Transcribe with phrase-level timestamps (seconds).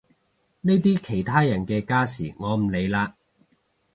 [0.61, 3.15] 呢啲其他人嘅家事我唔理啦